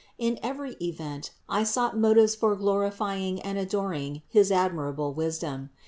In 0.17 0.39
every 0.41 0.77
event 0.81 1.29
I 1.47 1.63
sought 1.63 1.95
mo 1.95 2.11
tives 2.15 2.35
for 2.35 2.55
glorifying 2.55 3.39
and 3.43 3.59
adoring 3.59 4.23
his 4.27 4.51
admirable 4.51 5.13
wisdom. 5.13 5.69